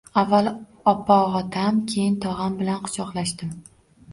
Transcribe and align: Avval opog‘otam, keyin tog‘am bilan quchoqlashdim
Avval 0.19 0.47
opog‘otam, 0.91 1.77
keyin 1.93 2.15
tog‘am 2.25 2.57
bilan 2.63 2.83
quchoqlashdim 2.89 3.57